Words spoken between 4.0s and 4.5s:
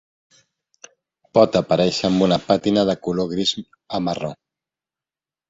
marró.